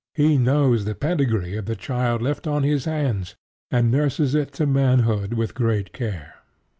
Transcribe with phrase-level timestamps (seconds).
[0.15, 3.35] He knows the pedigree of the child left on his hands,
[3.69, 6.37] and nurses it to manhood with great care.